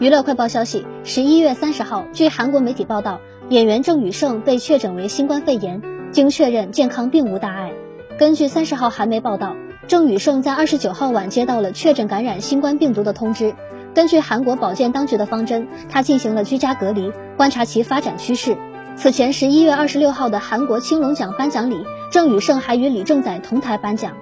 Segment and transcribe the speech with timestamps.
[0.00, 7.72] 娱乐快报消息：十一月三十号，据韩国媒体报道，演员郑宇盛被确诊为新冠肺炎，经确认健康并无大碍。
[8.18, 9.54] 根据三十号韩媒报道，
[9.88, 13.54] 郑宇盛在二十九号晚接到了确诊感染新冠病毒的通知。
[13.94, 18.56] 根据韩国保健当局的方针，他进行了居家隔离，观察其发展趋势。
[18.96, 24.16] 此前十一月二十六号的韩国青龙奖颁奖礼，郑宇盛还与李正宰同台颁奖。